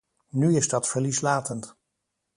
[0.29, 1.75] Nu is dat verlieslatend.